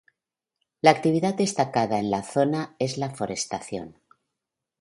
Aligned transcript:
La 0.81 0.89
actividad 0.89 1.35
destacada 1.35 1.99
en 1.99 2.09
la 2.09 2.23
zona 2.23 2.75
es 2.79 2.97
la 2.97 3.11
forestación. 3.11 3.99